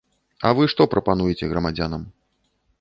[0.47, 2.03] А вы што прапануеце грамадзянам?